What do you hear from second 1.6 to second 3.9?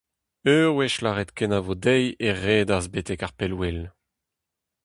dezhi e redas betek ar pellwel.